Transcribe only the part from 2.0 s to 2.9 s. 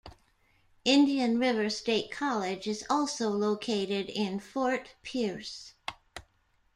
College is